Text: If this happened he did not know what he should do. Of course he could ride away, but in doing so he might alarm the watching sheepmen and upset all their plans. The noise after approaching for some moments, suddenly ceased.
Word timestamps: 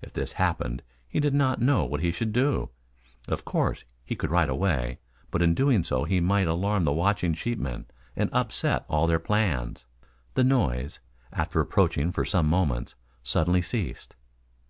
If 0.00 0.14
this 0.14 0.32
happened 0.40 0.82
he 1.06 1.20
did 1.20 1.34
not 1.34 1.60
know 1.60 1.84
what 1.84 2.00
he 2.00 2.10
should 2.10 2.32
do. 2.32 2.70
Of 3.28 3.44
course 3.44 3.84
he 4.02 4.16
could 4.16 4.30
ride 4.30 4.48
away, 4.48 4.98
but 5.30 5.42
in 5.42 5.52
doing 5.54 5.84
so 5.84 6.04
he 6.04 6.20
might 6.20 6.46
alarm 6.46 6.84
the 6.84 6.92
watching 6.94 7.34
sheepmen 7.34 7.84
and 8.16 8.30
upset 8.32 8.86
all 8.88 9.06
their 9.06 9.18
plans. 9.18 9.84
The 10.32 10.44
noise 10.44 11.00
after 11.34 11.60
approaching 11.60 12.12
for 12.12 12.24
some 12.24 12.46
moments, 12.46 12.94
suddenly 13.22 13.60
ceased. 13.60 14.16